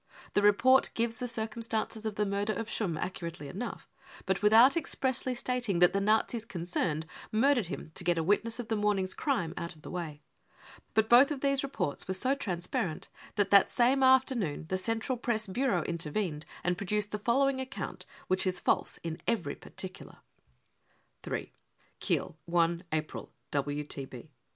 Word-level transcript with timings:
The 0.33 0.41
report 0.41 0.89
gives 0.95 1.17
the 1.17 1.27
circumstances 1.27 2.07
of 2.07 2.15
the 2.15 2.25
murder 2.25 2.53
of 2.53 2.67
Schumm 2.67 2.97
accurately 2.99 3.47
enough, 3.47 3.87
but 4.25 4.41
without 4.41 4.75
expressly 4.75 5.35
stating 5.35 5.77
that 5.77 5.93
the 5.93 6.01
Nazis 6.01 6.43
concerned 6.43 7.05
murdered 7.31 7.67
him 7.67 7.91
to 7.93 8.03
get 8.03 8.17
a 8.17 8.23
witness 8.23 8.57
of 8.59 8.67
the 8.69 8.75
morning 8.75 9.05
5 9.05 9.09
s 9.09 9.13
n 9.13 9.17
crime 9.21 9.53
out 9.57 9.75
of 9.75 9.83
the 9.83 9.91
way. 9.91 10.23
But 10.95 11.07
both 11.07 11.39
these 11.41 11.61
reports 11.61 12.07
were 12.07 12.15
so 12.15 12.33
transparent 12.33 13.09
that 13.35 13.51
that 13.51 13.69
same 13.69 14.01
afternoon 14.01 14.65
the 14.69 14.77
Central 14.79 15.19
Press 15.19 15.45
Bureau 15.45 15.83
intervened 15.83 16.47
and 16.63 16.79
pro 16.79 16.85
duced 16.87 17.11
the 17.11 17.19
following 17.19 17.61
account, 17.61 18.07
which 18.27 18.47
is 18.47 18.59
false 18.59 18.97
in 19.03 19.21
every 19.27 19.53
par 19.53 19.69
ticular.) 19.73 20.21
64 21.23 21.49
Kiel, 21.99 22.37
i 22.51 22.81
April 22.91 23.31
(WTB.) 23.51 24.29